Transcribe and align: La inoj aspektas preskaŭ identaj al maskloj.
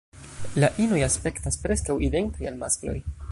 La 0.63 0.69
inoj 0.85 1.01
aspektas 1.09 1.61
preskaŭ 1.67 1.99
identaj 2.09 2.51
al 2.53 2.61
maskloj. 2.65 2.97